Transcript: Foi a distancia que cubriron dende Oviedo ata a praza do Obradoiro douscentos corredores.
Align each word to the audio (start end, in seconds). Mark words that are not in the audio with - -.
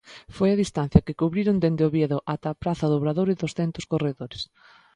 Foi 0.35 0.49
a 0.51 0.59
distancia 0.63 1.05
que 1.05 1.17
cubriron 1.21 1.61
dende 1.63 1.85
Oviedo 1.89 2.17
ata 2.33 2.47
a 2.51 2.57
praza 2.61 2.89
do 2.89 2.97
Obradoiro 2.99 3.33
douscentos 3.41 3.85
corredores. 3.91 4.41